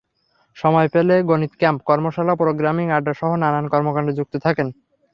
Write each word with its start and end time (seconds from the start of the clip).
সময় 0.57 0.87
পেলে 0.93 1.15
গণিত 1.23 1.53
ক্যাম্প, 1.57 1.79
কর্মশালা, 1.85 2.33
প্রোগ্রামিং 2.35 2.85
আড্ডাসহ 2.91 3.29
নানান 3.35 3.65
কর্মকাণ্ডে 3.67 4.13
যুক্ত 4.13 4.33
থাকেন। 4.45 4.67